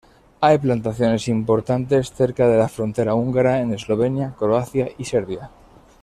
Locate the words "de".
2.47-2.57